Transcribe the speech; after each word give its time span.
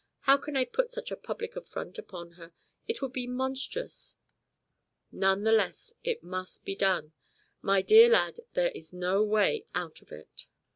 How 0.21 0.35
can 0.37 0.57
I 0.57 0.65
put 0.65 0.89
such 0.89 1.11
a 1.11 1.15
public 1.15 1.55
affront 1.55 1.99
upon 1.99 2.31
her. 2.31 2.53
It 2.87 3.03
would 3.03 3.13
be 3.13 3.27
monstrous." 3.27 4.17
"None 5.11 5.43
the 5.43 5.51
less 5.51 5.93
it 6.03 6.23
must 6.23 6.65
be 6.65 6.73
done. 6.75 7.13
My 7.61 7.83
dear 7.83 8.09
lad, 8.09 8.37
there 8.53 8.71
is 8.71 8.93
no 8.93 9.21
way 9.23 9.67
out 9.75 10.01
of 10.01 10.11
it." 10.11 10.47